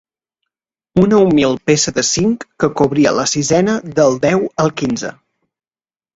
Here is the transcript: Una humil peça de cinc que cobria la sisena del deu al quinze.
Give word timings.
Una 1.01 1.19
humil 1.25 1.53
peça 1.71 1.93
de 1.97 2.05
cinc 2.13 2.47
que 2.65 2.71
cobria 2.81 3.13
la 3.19 3.27
sisena 3.35 3.77
del 4.01 4.19
deu 4.27 4.43
al 4.67 4.75
quinze. 4.83 5.15